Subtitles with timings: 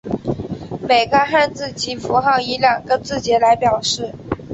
[0.81, 4.15] 每个汉字及符号以两个字节来表示。